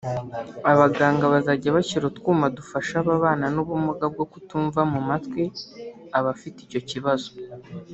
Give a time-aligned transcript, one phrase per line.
[0.71, 5.43] abaganga bazajya bashyira utwuma dufasha ababana n’ubumuga bwo kutumva mu matwi
[6.17, 7.29] abafite icyo kibazo